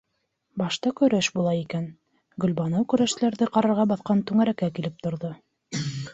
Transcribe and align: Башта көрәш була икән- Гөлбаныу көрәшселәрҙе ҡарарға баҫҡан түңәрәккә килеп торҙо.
Башта 0.59 0.91
көрәш 0.99 1.29
була 1.35 1.53
икән- 1.57 1.85
Гөлбаныу 2.45 2.87
көрәшселәрҙе 2.95 3.49
ҡарарға 3.59 3.87
баҫҡан 3.93 4.27
түңәрәккә 4.33 4.73
килеп 4.81 5.07
торҙо. 5.07 5.35